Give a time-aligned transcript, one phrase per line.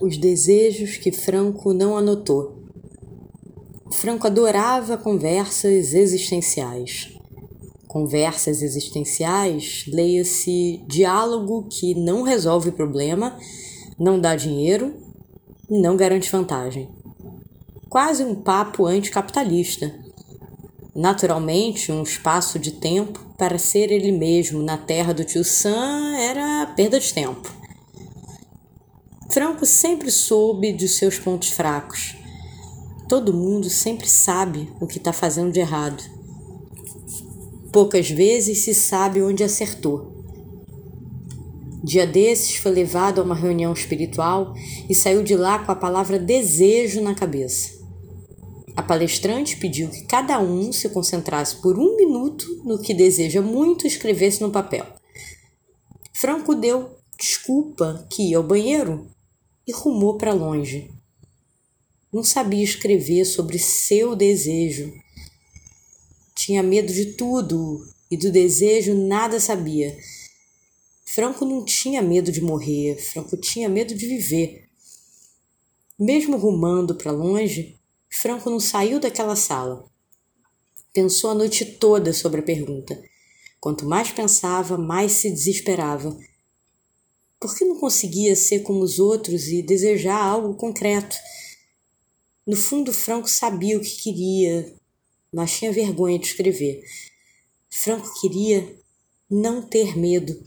[0.00, 2.56] os desejos que Franco não anotou.
[3.92, 7.12] Franco adorava conversas existenciais.
[7.86, 13.38] Conversas existenciais, leia-se diálogo que não resolve problema,
[13.98, 14.94] não dá dinheiro,
[15.70, 16.88] não garante vantagem.
[17.88, 19.94] Quase um papo anticapitalista.
[20.94, 26.66] Naturalmente, um espaço de tempo para ser ele mesmo na terra do tio Sam era
[26.74, 27.65] perda de tempo.
[29.36, 32.16] Franco sempre soube dos seus pontos fracos.
[33.06, 36.02] Todo mundo sempre sabe o que está fazendo de errado.
[37.70, 40.24] Poucas vezes se sabe onde acertou.
[41.84, 44.54] Dia desses foi levado a uma reunião espiritual
[44.88, 47.78] e saiu de lá com a palavra desejo na cabeça.
[48.74, 53.84] A palestrante pediu que cada um se concentrasse por um minuto no que deseja muito
[53.84, 54.86] e escrevesse no papel.
[56.14, 59.14] Franco deu desculpa que ia ao banheiro
[59.66, 60.90] e rumou para longe.
[62.12, 64.92] Não sabia escrever sobre seu desejo.
[66.34, 69.96] Tinha medo de tudo e do desejo nada sabia.
[71.04, 74.68] Franco não tinha medo de morrer, Franco tinha medo de viver.
[75.98, 79.84] Mesmo rumando para longe, Franco não saiu daquela sala.
[80.92, 83.02] Pensou a noite toda sobre a pergunta.
[83.60, 86.16] Quanto mais pensava, mais se desesperava
[87.38, 91.16] por que não conseguia ser como os outros e desejar algo concreto?
[92.46, 94.74] No fundo, Franco sabia o que queria,
[95.32, 96.82] mas tinha vergonha de escrever.
[97.68, 98.78] Franco queria
[99.28, 100.44] não ter medo.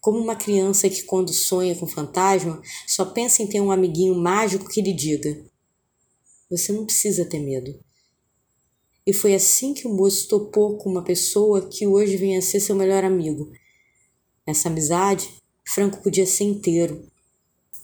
[0.00, 4.68] Como uma criança que, quando sonha com fantasma, só pensa em ter um amiguinho mágico
[4.68, 5.44] que lhe diga:
[6.50, 7.78] Você não precisa ter medo.
[9.06, 12.58] E foi assim que o moço topou com uma pessoa que hoje vem a ser
[12.58, 13.52] seu melhor amigo.
[14.44, 15.28] Essa amizade
[15.66, 17.06] Franco podia ser inteiro,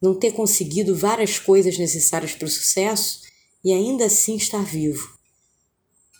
[0.00, 3.20] não ter conseguido várias coisas necessárias para o sucesso
[3.64, 5.14] e ainda assim estar vivo.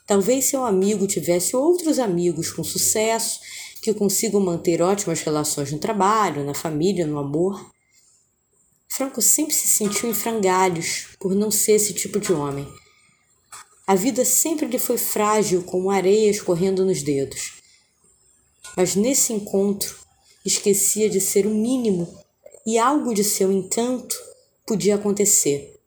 [0.06, 3.40] Talvez seu amigo tivesse outros amigos com sucesso
[3.80, 7.70] que consigam manter ótimas relações no trabalho, na família, no amor.
[8.88, 12.66] Franco sempre se sentiu em frangalhos por não ser esse tipo de homem.
[13.86, 17.54] A vida sempre lhe foi frágil, como areia escorrendo nos dedos.
[18.76, 20.03] Mas nesse encontro,
[20.44, 22.22] esquecia de ser o mínimo
[22.66, 24.16] e algo de seu encanto
[24.66, 25.80] podia acontecer.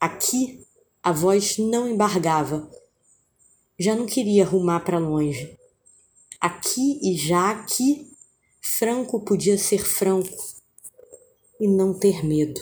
[0.00, 0.66] Aqui
[1.02, 2.70] a voz não embargava.
[3.78, 5.56] Já não queria rumar para longe.
[6.40, 8.10] Aqui e já aqui,
[8.60, 10.36] Franco podia ser franco
[11.60, 12.60] e não ter medo.